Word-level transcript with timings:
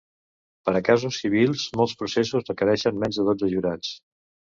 Per 0.69 0.73
a 0.79 0.81
casos 0.87 1.19
civils, 1.25 1.67
molts 1.83 1.95
processos 2.01 2.51
requereixen 2.51 3.01
menys 3.05 3.25
de 3.25 3.31
dotze 3.33 3.55
jurats. 3.57 3.97